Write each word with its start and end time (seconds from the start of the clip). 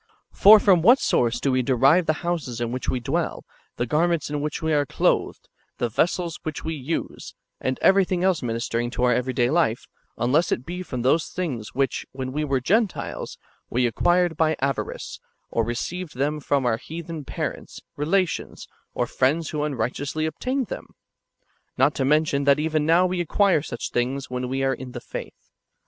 For 0.31 0.59
from 0.59 0.81
what 0.81 0.97
source 0.97 1.39
do 1.39 1.51
we 1.51 1.61
derive 1.61 2.07
the 2.07 2.13
houses 2.25 2.59
in 2.59 2.71
which 2.71 2.89
we 2.89 2.99
dwell, 2.99 3.45
the 3.75 3.85
garments 3.85 4.31
in 4.31 4.39
wdiich 4.41 4.59
we 4.59 4.73
are 4.73 4.83
clothed, 4.83 5.47
the 5.77 5.89
vessels 5.89 6.39
which 6.41 6.63
w^e 6.63 6.83
use, 6.83 7.35
and 7.59 7.77
everything 7.83 8.23
else 8.23 8.41
ministering 8.41 8.89
to 8.93 9.03
our 9.03 9.13
every 9.13 9.33
day 9.33 9.51
life, 9.51 9.85
unless 10.17 10.51
it 10.51 10.65
be 10.65 10.81
from 10.81 11.03
those 11.03 11.27
things 11.27 11.75
which, 11.75 12.03
when 12.13 12.31
we 12.31 12.43
were 12.43 12.59
Gentiles, 12.59 13.37
we 13.69 13.85
acquired 13.85 14.35
by 14.35 14.55
avarice, 14.59 15.19
or 15.51 15.63
received 15.63 16.15
them 16.17 16.39
from 16.39 16.65
our 16.65 16.77
heathen 16.77 17.23
parents, 17.23 17.79
relations, 17.95 18.67
or 18.95 19.05
friends 19.05 19.51
wdio 19.51 19.67
unrighteously 19.67 20.25
obtained 20.25 20.65
them?— 20.65 20.87
not 21.77 21.93
to 21.93 22.05
men 22.05 22.23
tion 22.25 22.45
that 22.45 22.57
even 22.59 22.87
now 22.87 23.07
w^e 23.07 23.21
acquire 23.21 23.61
such 23.61 23.91
things 23.91 24.31
when 24.31 24.49
we 24.49 24.63
are 24.63 24.73
in 24.73 24.93
the 24.93 24.99
faith. 24.99 25.51